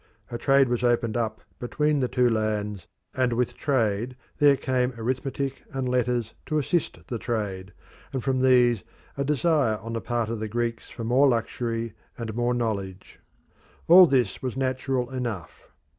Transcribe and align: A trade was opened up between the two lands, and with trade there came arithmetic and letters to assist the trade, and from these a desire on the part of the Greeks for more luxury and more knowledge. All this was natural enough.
A 0.31 0.39
trade 0.39 0.67
was 0.67 0.83
opened 0.83 1.15
up 1.15 1.41
between 1.59 1.99
the 1.99 2.07
two 2.07 2.27
lands, 2.27 2.87
and 3.15 3.33
with 3.33 3.53
trade 3.55 4.15
there 4.39 4.57
came 4.57 4.93
arithmetic 4.97 5.61
and 5.73 5.87
letters 5.87 6.33
to 6.47 6.57
assist 6.57 6.97
the 7.05 7.19
trade, 7.19 7.71
and 8.11 8.23
from 8.23 8.39
these 8.41 8.81
a 9.15 9.23
desire 9.23 9.77
on 9.77 9.93
the 9.93 10.01
part 10.01 10.29
of 10.31 10.39
the 10.39 10.47
Greeks 10.49 10.89
for 10.89 11.03
more 11.03 11.27
luxury 11.27 11.93
and 12.17 12.33
more 12.33 12.55
knowledge. 12.55 13.19
All 13.87 14.07
this 14.07 14.41
was 14.41 14.57
natural 14.57 15.07
enough. 15.11 15.69